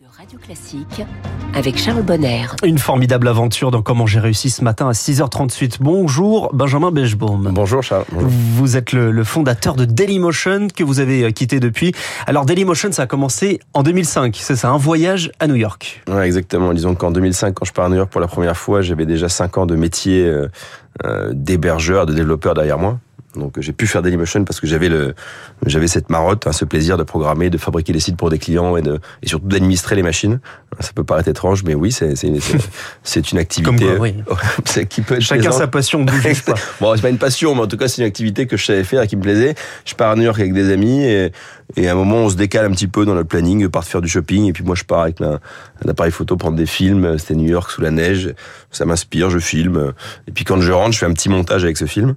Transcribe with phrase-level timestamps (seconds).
[0.00, 1.06] de Radio Classique
[1.54, 2.44] avec Charles Bonner.
[2.62, 5.76] Une formidable aventure dans Comment j'ai réussi ce matin à 6h38.
[5.80, 7.50] Bonjour Benjamin Bechbaum.
[7.54, 8.04] Bonjour Charles.
[8.12, 8.28] Bonjour.
[8.28, 11.94] Vous êtes le, le, fondateur de Dailymotion que vous avez euh, quitté depuis.
[12.26, 14.36] Alors Dailymotion, ça a commencé en 2005.
[14.38, 16.02] C'est ça, un voyage à New York.
[16.08, 16.74] Ouais, exactement.
[16.74, 19.30] Disons qu'en 2005, quand je pars à New York pour la première fois, j'avais déjà
[19.30, 20.48] 5 ans de métier euh,
[21.06, 22.98] euh, d'hébergeur, de développeur derrière moi.
[23.36, 25.14] Donc j'ai pu faire Dailymotion parce que j'avais le
[25.66, 28.76] j'avais cette marotte, hein, ce plaisir de programmer, de fabriquer des sites pour des clients
[28.76, 30.40] et de et surtout d'administrer les machines.
[30.80, 32.40] Ça peut paraître étrange, mais oui, c'est c'est une,
[33.02, 34.14] c'est une activité Comme quoi, oui.
[34.88, 35.60] qui peut être Chacun plaisante.
[35.60, 36.54] sa passion, pas.
[36.80, 38.84] Bon, c'est pas une passion, mais en tout cas, c'est une activité que je savais
[38.84, 39.54] faire et qui me plaisait.
[39.84, 41.32] Je pars à New York avec des amis et,
[41.76, 43.88] et à un moment, on se décale un petit peu dans notre planning, eux partent
[43.88, 45.40] faire du shopping et puis moi, je pars avec un,
[45.84, 47.18] un appareil photo prendre des films.
[47.18, 48.34] C'était New York sous la neige.
[48.70, 49.92] Ça m'inspire, je filme.
[50.28, 52.14] Et puis quand je rentre, je fais un petit montage avec ce film.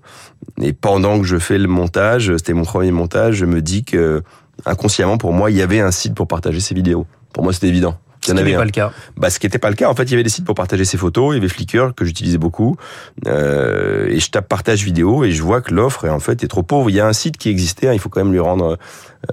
[0.62, 4.22] Et pendant que je fais le montage, c'était mon premier montage, je me dis que
[4.66, 7.08] inconsciemment, pour moi, il y avait un site pour partager ces vidéos.
[7.34, 7.98] Pour moi, c'était évident.
[8.22, 8.92] Ce qui n'est pas le cas.
[9.18, 9.90] Bah, ce qui n'était pas le cas.
[9.90, 11.34] En fait, il y avait des sites pour partager ses photos.
[11.34, 12.76] Il y avait Flickr que j'utilisais beaucoup.
[13.28, 16.48] Euh, et je tape partage vidéo et je vois que l'offre est en fait est
[16.48, 16.90] trop pauvre.
[16.90, 17.88] Il y a un site qui existait.
[17.88, 18.78] hein, il faut quand même lui rendre.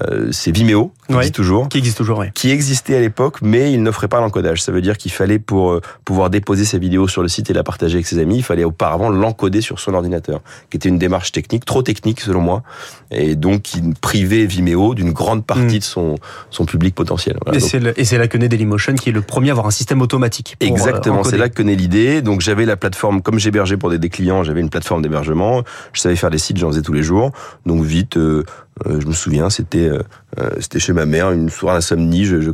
[0.02, 1.18] Euh, c'est Vimeo qui Ouais.
[1.20, 1.68] existe toujours.
[1.68, 2.26] Qui existe toujours, oui.
[2.34, 4.60] Qui existait à l'époque, mais il n'offrait pas l'encodage.
[4.60, 7.52] Ça veut dire qu'il fallait pour euh, pouvoir déposer ses vidéos sur le site et
[7.52, 10.98] la partager avec ses amis, il fallait auparavant l'encoder sur son ordinateur, qui était une
[10.98, 12.64] démarche technique trop technique selon moi,
[13.12, 15.78] et donc qui privait Vimeo d'une grande partie Mm.
[15.78, 16.14] de son
[16.50, 17.38] son public potentiel.
[17.44, 17.60] Voilà.
[17.96, 20.56] Et c'est là que naît Dailymotion, qui est le premier à avoir un système automatique.
[20.58, 22.22] pour, euh, Exactement, c'est là que naît l'idée.
[22.22, 25.62] Donc j'avais la plateforme, comme j'hébergeais pour des, des clients, j'avais une plateforme d'hébergement.
[25.92, 27.32] Je savais faire des sites, j'en faisais tous les jours.
[27.64, 28.44] Donc vite, euh,
[28.84, 30.02] euh, je me souviens, c'était euh,
[30.38, 32.50] euh, c'était chez ma mère, une soirée d'insomnie, je, je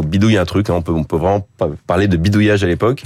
[0.00, 0.70] bidouille un truc.
[0.70, 1.46] hein, on peut vraiment
[1.86, 3.02] parler de bidouillage à l'époque.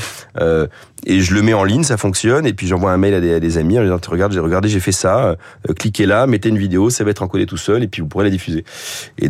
[1.04, 2.46] Et je le mets en ligne, ça fonctionne.
[2.46, 4.80] Et puis j'envoie un mail à des, à des amis en disant regarde, j'ai j'ai
[4.80, 5.36] fait ça.
[5.76, 8.24] cliquez là, mettez une vidéo, ça va être encodé tout seul, et puis vous pourrez
[8.24, 8.64] la diffuser.
[9.18, 9.28] Et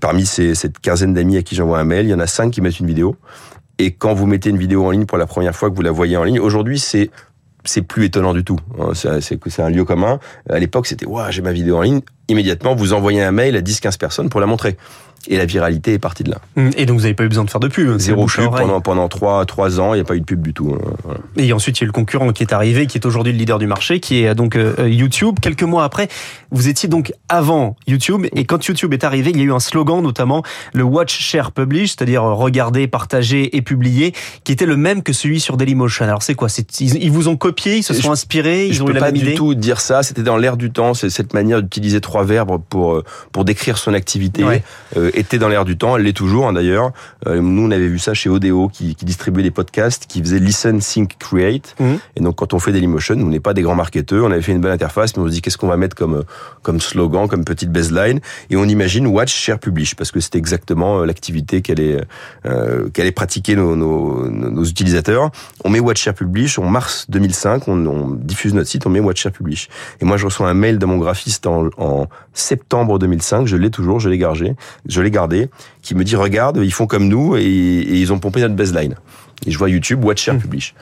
[0.00, 2.60] parmi cette quinzaine d'amis à qui j'envoie un mail, il y en a cinq qui
[2.60, 3.16] mettent une vidéo.
[3.80, 5.92] Et quand vous mettez une vidéo en ligne pour la première fois que vous la
[5.92, 7.10] voyez en ligne, aujourd'hui c'est
[7.64, 8.58] c'est plus étonnant du tout.
[8.78, 8.92] hein.
[8.94, 10.18] C'est un lieu commun.
[10.48, 12.00] À l'époque, c'était waouh, j'ai ma vidéo en ligne.
[12.28, 14.76] Immédiatement, vous envoyez un mail à 10-15 personnes pour la montrer.
[15.30, 16.38] Et la viralité est partie de là.
[16.56, 16.70] Mm.
[16.76, 17.92] Et donc vous n'avez pas eu besoin de faire de pub.
[17.98, 19.92] c'est Zéro pub pendant pendant trois trois ans.
[19.92, 20.74] Il n'y a pas eu de pub du tout.
[20.74, 20.90] hein.
[21.04, 21.20] Voilà.
[21.36, 23.38] Et ensuite, il y a eu le concurrent qui est arrivé, qui est aujourd'hui le
[23.38, 25.36] leader du marché, qui est donc euh, YouTube.
[25.40, 26.08] Quelques mois après,
[26.50, 28.26] vous étiez donc avant YouTube.
[28.34, 31.52] Et quand YouTube est arrivé, il y a eu un slogan, notamment le Watch, Share,
[31.52, 34.14] Publish, c'est-à-dire euh, regarder, partager et publier,
[34.44, 36.04] qui était le même que celui sur Dailymotion.
[36.06, 36.48] Alors c'est quoi?
[36.80, 38.94] Ils, ils vous ont copié, ils se Je- sont inspirés, ils je ont peux eu
[38.94, 39.34] la pas même du idée?
[39.34, 40.02] tout dire ça.
[40.02, 40.94] C'était dans l'air du temps.
[40.94, 44.62] C'est cette manière d'utiliser trois verbes pour euh, pour décrire son activité Ouais.
[44.96, 45.96] euh, était dans l'air du temps.
[45.96, 46.92] Elle l'est toujours hein, d'ailleurs.
[47.26, 50.38] Euh, nous, on avait vu ça chez Odeo qui, qui distribuait des podcasts, qui faisait
[50.38, 51.74] listen, think, create.
[51.80, 51.98] Mhm.
[52.16, 54.24] Et donc, quand on fait Dailymotion, on n'est pas des grands marketeurs.
[54.24, 56.14] On avait fait une bonne interface, mais on se dit qu'est-ce qu'on va mettre comme
[56.14, 56.22] euh,
[56.62, 58.20] comme slogan, comme petite baseline?
[58.50, 62.00] Et on imagine watch, share, publish parce que c'était exactement euh, l'activité qu'allaient
[62.46, 65.30] euh, qu'allaient pratiquer nos, nos, nos utilisateurs.
[65.64, 66.58] On met watch, share, publish.
[66.58, 69.68] En mars 2005, on, on diffuse notre site, on met watch, share, publish.
[70.00, 73.46] Et moi, je reçois un mail de mon graphiste en, en septembre 2005.
[73.46, 74.54] Je l'ai toujours, je l'ai gardé,
[74.86, 75.48] je l'ai gardé,
[75.82, 78.94] qui me dit regarde, ils font comme nous et, et ils ont pompé notre baseline.
[79.46, 80.40] Et je vois YouTube, watch, share, Mm.
[80.40, 80.74] publish.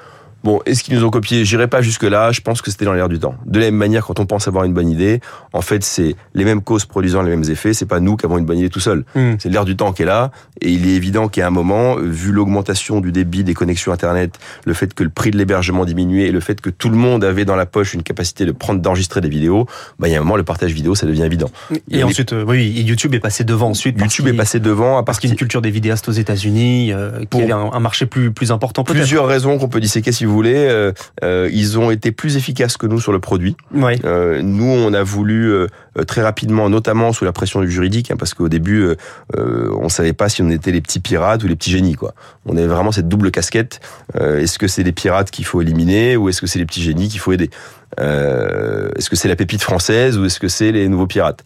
[0.44, 2.30] Bon, est-ce qu'ils nous ont copié J'irai pas jusque là.
[2.30, 3.34] Je pense que c'était dans l'air du temps.
[3.46, 5.20] De la même manière, quand on pense avoir une bonne idée,
[5.52, 7.74] en fait, c'est les mêmes causes produisant les mêmes effets.
[7.74, 9.04] C'est pas nous qui avons une bonne idée tout seul.
[9.14, 9.34] Mm.
[9.38, 10.30] C'est l'air du temps qui est là.
[10.60, 14.74] Et il est évident qu'à un moment, vu l'augmentation du débit des connexions Internet, le
[14.74, 17.44] fait que le prix de l'hébergement diminuait et le fait que tout le monde avait
[17.44, 19.66] dans la poche une capacité de prendre, d'enregistrer des vidéos,
[19.98, 21.50] bah, il y a un moment, le partage vidéo, ça devient évident.
[21.90, 24.00] Et, ensuite, euh, oui, YouTube est passé devant ensuite.
[24.00, 26.92] YouTube est passé devant à Parce qu'il y a une culture des vidéastes aux États-Unis,
[26.92, 30.12] euh, qui Pour- avait un, un marché plus, plus important plusieurs raisons qu'on peut disséquer
[30.12, 30.54] si vous voulez.
[30.56, 30.92] Euh,
[31.22, 33.56] euh, ils ont été plus efficaces que nous sur le produit.
[33.74, 33.98] Ouais.
[34.04, 35.66] Euh, nous, on a voulu
[36.04, 38.96] très rapidement, notamment sous la pression du juridique, hein, parce qu'au début, euh,
[39.36, 41.94] euh, on savait pas si on était les petits pirates ou les petits génies.
[41.94, 42.14] Quoi.
[42.44, 43.80] On avait vraiment cette double casquette.
[44.16, 46.82] Euh, est-ce que c'est les pirates qu'il faut éliminer ou est-ce que c'est les petits
[46.82, 47.50] génies qu'il faut aider?
[48.00, 51.44] Euh, Est-ce que c'est la pépite française ou est-ce que c'est les nouveaux pirates?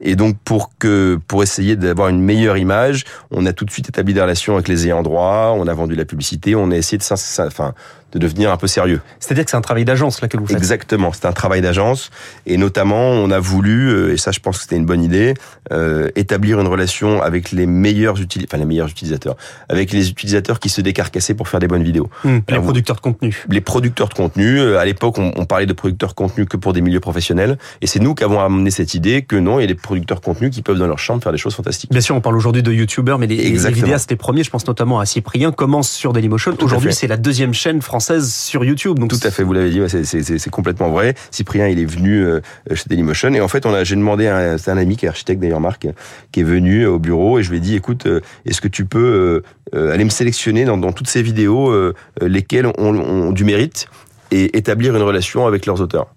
[0.00, 3.88] Et donc, pour que pour essayer d'avoir une meilleure image, on a tout de suite
[3.88, 5.54] établi des relations avec les ayants droit.
[5.56, 6.54] On a vendu la publicité.
[6.54, 7.00] On a essayé
[7.38, 7.72] enfin,
[8.12, 9.00] de devenir un peu sérieux.
[9.20, 10.56] C'est-à-dire que c'est un travail d'agence là que vous faites.
[10.56, 12.10] Exactement, c'est un travail d'agence
[12.46, 15.34] et notamment on a voulu, euh, et ça je pense que c'était une bonne idée,
[15.72, 19.36] euh, établir une relation avec les meilleurs utilisateurs, enfin les meilleurs utilisateurs,
[19.68, 22.08] avec les utilisateurs qui se décarcassaient pour faire des bonnes vidéos.
[22.24, 22.28] Mm.
[22.48, 23.44] Les Alors, producteurs de contenu.
[23.48, 26.56] Les producteurs de contenu, euh, à l'époque on, on parlait de producteurs de contenu que
[26.56, 29.62] pour des milieux professionnels et c'est nous qui avons amené cette idée que non, il
[29.62, 31.90] y a des producteurs de contenu qui peuvent dans leur chambre faire des choses fantastiques.
[31.90, 34.66] Bien sûr, on parle aujourd'hui de youtubeurs, mais les, les vidéastes, les premiers, je pense
[34.66, 36.56] notamment à Cyprien, commencent sur Dailymotion.
[36.60, 38.98] Aujourd'hui, c'est la deuxième chaîne française sur YouTube.
[38.98, 41.14] Donc Tout à fait, vous l'avez dit, c'est- complètement vrai.
[41.30, 42.24] Cyprien, il est venu
[42.72, 45.40] chez Dailymotion et en fait, on a, j'ai demandé, à, un ami qui est architecte
[45.40, 45.86] d'ailleurs, Marc,
[46.32, 48.06] qui est venu au bureau et je lui ai dit, écoute,
[48.44, 49.42] est-ce que tu peux
[49.72, 51.74] aller me sélectionner dans, toutes ces vidéos
[52.20, 53.88] lesquelles ont, du mérite
[54.30, 56.08] et établir une relation avec leurs auteurs.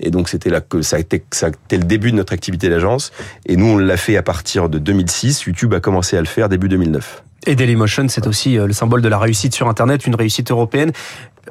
[0.00, 0.98] Et donc c'était là que ça
[1.30, 3.12] ça a été le début de notre activité d'agence.
[3.46, 5.44] Et nous, on l'a fait à partir de 2006.
[5.44, 7.22] YouTube a commencé à le faire début 2009.
[7.46, 10.92] Et Dailymotion, c'est aussi le symbole de la réussite sur Internet, une réussite européenne.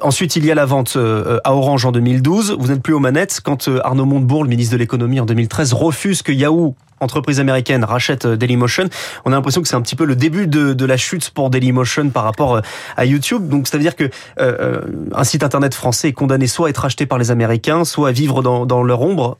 [0.00, 2.56] Ensuite, il y a la vente euh, à Orange en 2012.
[2.58, 5.72] Vous n'êtes plus aux manettes quand euh, Arnaud Montebourg, le ministre de l'économie en 2013,
[5.72, 8.88] refuse que Yahoo entreprise américaine rachète euh, Dailymotion.
[9.24, 12.10] On a l'impression que c'est un petit peu le début de, la chute pour Dailymotion
[12.10, 12.60] par rapport
[12.96, 13.48] à YouTube.
[13.48, 17.06] Donc, ça veut dire que un site internet français est condamné soit à être racheté
[17.06, 19.38] par les Américains, soit à vivre dans, dans leur ombre.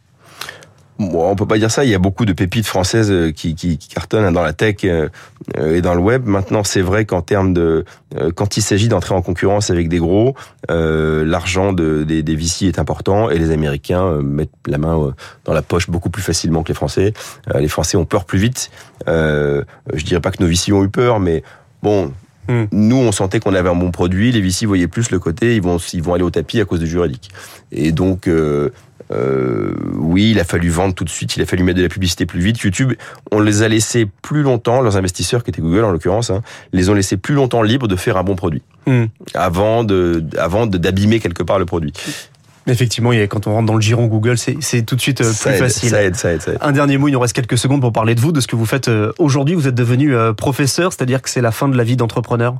[0.98, 1.84] On peut pas dire ça.
[1.84, 4.52] Il y a beaucoup de pépites françaises euh, qui, qui, qui cartonnent hein, dans la
[4.52, 5.08] tech euh,
[5.56, 6.26] et dans le web.
[6.26, 7.84] Maintenant, c'est vrai qu'en termes de,
[8.16, 10.34] euh, quand il s'agit d'entrer en concurrence avec des gros,
[10.70, 15.14] euh, l'argent de, des, des est important et les Américains mettent la main
[15.44, 17.12] dans la poche beaucoup plus facilement que les Français.
[17.54, 18.70] les Français ont peur plus vite.
[19.08, 21.42] Euh, je dirais pas que nos VC ont eu peur, mais
[21.82, 22.12] bon,
[22.48, 22.64] hmm.
[22.72, 24.32] Nous, on sentait qu'on avait un bon produit.
[24.32, 26.80] Les VC voyaient plus le côté, ils vont, ils vont aller au tapis à cause
[26.80, 27.30] du juridique.
[27.72, 28.70] Et donc, euh,
[29.12, 31.88] euh, oui, il a fallu vendre tout de suite, il a fallu mettre de la
[31.88, 32.58] publicité plus vite.
[32.60, 32.94] YouTube,
[33.30, 36.42] on les a laissés plus longtemps, leurs investisseurs qui étaient Google en l'occurrence, hein,
[36.72, 39.04] les ont laissés plus longtemps libres de faire un bon produit hmm.
[39.34, 41.92] avant de avant d'abîmer quelque part le produit.
[42.66, 45.90] Effectivement, quand on rentre dans le giron Google, c'est tout de suite euh, plus facile.
[45.90, 46.58] Ça aide, ça aide, ça aide.
[46.62, 48.56] Un dernier mot, il nous reste quelques secondes pour parler de vous, de ce que
[48.56, 49.54] vous faites euh, aujourd'hui.
[49.54, 52.54] Vous êtes devenu euh, professeur, c'est-à-dire que c'est la fin de la vie d'entrepreneur?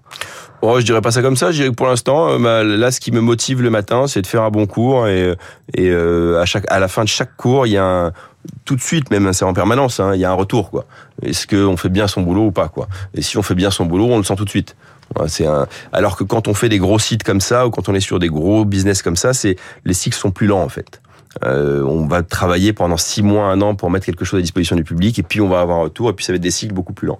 [0.62, 1.50] Oh, je dirais pas ça comme ça.
[1.50, 4.43] Je dirais que pour l'instant, là, ce qui me motive le matin, c'est de faire
[4.43, 5.35] un bon cours et,
[5.75, 8.12] et à chaque, à la fin de chaque cours, il y a un,
[8.64, 10.87] tout de suite, même c'est en permanence, hein, il y a un retour quoi.
[11.23, 12.88] Est-ce qu'on fait bien son boulot ou pas quoi?
[13.14, 14.76] Et si on fait bien son boulot, on le sent tout de suite.
[15.26, 15.67] C'est un...
[15.93, 18.19] Alors que quand on fait des gros sites comme ça, ou quand on est sur
[18.19, 21.00] des gros business comme ça, c'est les cycles sont plus lents en fait.
[21.44, 24.76] Euh, on va travailler pendant six mois, un an pour mettre quelque chose à disposition
[24.76, 26.50] du public, et puis on va avoir un retour, et puis ça va être des
[26.50, 27.19] cycles beaucoup plus lents.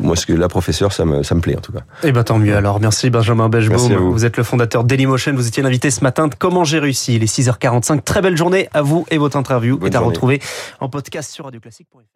[0.00, 1.80] moi, ce que la professeur, ça me, ça me plaît en tout cas.
[2.02, 2.56] Eh ben tant mieux.
[2.56, 3.78] Alors merci Benjamin Bechbaum.
[3.78, 4.12] Vous.
[4.12, 4.24] vous.
[4.24, 5.34] êtes le fondateur Dailymotion.
[5.34, 7.16] Vous étiez l'invité ce matin de Comment j'ai réussi.
[7.16, 8.02] Il est 6h45.
[8.02, 10.40] Très belle journée à vous et votre interview est à retrouver
[10.80, 12.08] en podcast sur radioclassique.fr.